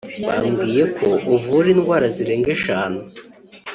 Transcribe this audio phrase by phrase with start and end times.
[0.27, 2.99] bamubwiye ko uvura indwara zirenga eshanu